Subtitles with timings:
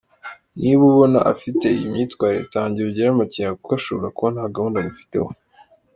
[0.59, 5.29] Niba ubona afite iyi myitwarire tangira ugire amakenga kuko ashobora kuba ntagahunda agufiteho.